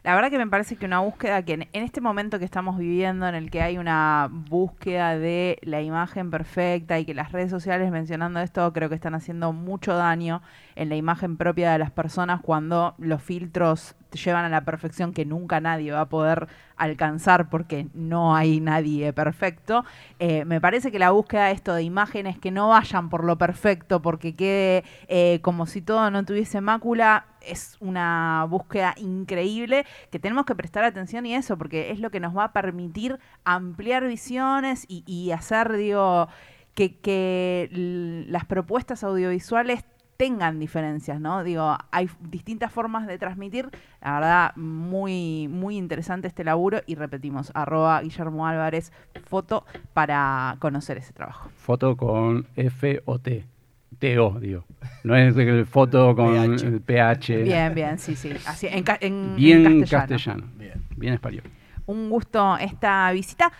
La 0.04 0.14
verdad 0.14 0.30
que 0.30 0.38
me 0.38 0.46
parece 0.46 0.76
que 0.76 0.86
una 0.86 1.00
búsqueda 1.00 1.42
que 1.42 1.54
en, 1.54 1.62
en 1.72 1.82
este 1.82 2.00
momento 2.00 2.38
que 2.38 2.44
estamos 2.44 2.78
viviendo, 2.78 3.26
en 3.26 3.34
el 3.34 3.50
que 3.50 3.62
hay 3.62 3.78
una 3.78 4.28
búsqueda 4.30 5.18
de 5.18 5.58
la 5.62 5.82
imagen 5.82 6.30
perfecta 6.30 7.00
y 7.00 7.04
que 7.04 7.14
las 7.14 7.32
redes 7.32 7.50
sociales 7.50 7.90
mencionando 7.90 8.38
esto 8.38 8.72
creo 8.72 8.88
que 8.88 8.94
están 8.94 9.16
haciendo 9.16 9.52
mucho 9.52 9.94
daño 9.94 10.40
en 10.76 10.88
la 10.88 10.94
imagen 10.94 11.36
propia 11.36 11.72
de 11.72 11.80
las 11.80 11.90
personas 11.90 12.40
cuando 12.42 12.94
los 12.98 13.20
filtros 13.20 13.96
llevan 14.18 14.44
a 14.44 14.48
la 14.48 14.64
perfección 14.64 15.12
que 15.12 15.24
nunca 15.24 15.60
nadie 15.60 15.92
va 15.92 16.02
a 16.02 16.08
poder 16.08 16.48
alcanzar 16.76 17.48
porque 17.48 17.86
no 17.94 18.34
hay 18.34 18.60
nadie 18.60 19.12
perfecto. 19.12 19.84
Eh, 20.18 20.44
me 20.44 20.60
parece 20.60 20.90
que 20.90 20.98
la 20.98 21.10
búsqueda 21.10 21.46
de 21.46 21.52
esto 21.52 21.74
de 21.74 21.82
imágenes 21.82 22.38
que 22.38 22.50
no 22.50 22.68
vayan 22.68 23.08
por 23.08 23.24
lo 23.24 23.38
perfecto, 23.38 24.02
porque 24.02 24.34
quede 24.34 24.84
eh, 25.08 25.40
como 25.42 25.66
si 25.66 25.82
todo 25.82 26.10
no 26.10 26.24
tuviese 26.24 26.60
mácula, 26.60 27.26
es 27.40 27.76
una 27.80 28.46
búsqueda 28.48 28.94
increíble 28.96 29.84
que 30.10 30.18
tenemos 30.18 30.46
que 30.46 30.54
prestar 30.54 30.84
atención 30.84 31.26
y 31.26 31.34
eso, 31.34 31.58
porque 31.58 31.90
es 31.90 32.00
lo 32.00 32.10
que 32.10 32.20
nos 32.20 32.36
va 32.36 32.44
a 32.44 32.52
permitir 32.52 33.18
ampliar 33.44 34.06
visiones 34.06 34.84
y, 34.88 35.02
y 35.06 35.32
hacer, 35.32 35.72
digo, 35.72 36.28
que, 36.74 36.98
que 36.98 37.68
las 38.28 38.44
propuestas 38.44 39.04
audiovisuales 39.04 39.84
tengan 40.16 40.58
diferencias, 40.60 41.20
¿no? 41.20 41.42
Digo, 41.42 41.76
hay 41.90 42.08
distintas 42.20 42.70
formas 42.72 43.06
de 43.06 43.18
transmitir. 43.18 43.68
La 44.00 44.14
verdad, 44.14 44.56
muy, 44.56 45.48
muy 45.48 45.76
interesante 45.76 46.28
este 46.28 46.44
laburo. 46.44 46.80
Y 46.86 46.94
repetimos, 46.94 47.50
arroba 47.54 48.00
Guillermo 48.02 48.46
Álvarez, 48.46 48.92
foto 49.24 49.64
para 49.94 50.56
conocer 50.60 50.98
ese 50.98 51.12
trabajo. 51.12 51.50
Foto 51.56 51.96
con 51.96 52.46
F 52.56 53.02
o 53.04 53.18
T. 53.18 53.46
T-O, 53.98 54.40
digo. 54.40 54.64
No 55.04 55.14
es 55.16 55.34
de 55.36 55.64
foto 55.64 56.16
con 56.16 56.32
PH. 56.34 56.66
el 56.66 56.80
PH. 56.80 57.42
Bien, 57.42 57.74
bien, 57.74 57.98
sí, 57.98 58.16
sí. 58.16 58.32
Así, 58.46 58.66
en, 58.66 58.84
en- 58.88 58.96
en 59.00 59.36
Bien 59.36 59.62
castellano. 59.80 60.06
castellano. 60.08 60.46
Bien. 60.56 60.82
Bien 60.96 61.14
español. 61.14 61.42
Un 61.86 62.10
gusto 62.10 62.56
esta 62.58 63.10
visita. 63.12 63.52